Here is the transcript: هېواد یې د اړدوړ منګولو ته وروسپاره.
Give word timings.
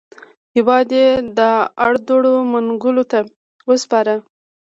هېواد 0.55 0.89
یې 0.99 1.07
د 1.37 1.39
اړدوړ 1.87 2.23
منګولو 2.51 3.03
ته 3.11 3.19
وروسپاره. 3.67 4.13